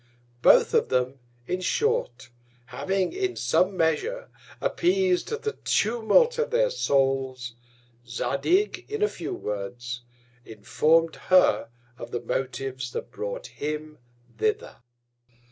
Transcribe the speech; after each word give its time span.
Both 0.41 0.73
of 0.73 0.89
them, 0.89 1.19
in 1.45 1.61
short, 1.61 2.31
having, 2.73 3.13
in 3.13 3.35
some 3.35 3.77
Measure, 3.77 4.29
appeas'd 4.59 5.27
the 5.43 5.59
Tumult 5.63 6.39
of 6.39 6.49
their 6.49 6.71
Souls; 6.71 7.53
Zadig, 8.07 8.89
in 8.91 9.03
a 9.03 9.07
few 9.07 9.35
Words, 9.35 10.01
inform'd 10.43 11.17
her 11.29 11.69
of 11.99 12.09
the 12.09 12.19
Motives 12.21 12.91
that 12.93 13.11
brought 13.11 13.45
him 13.45 13.99
thither. 14.39 14.77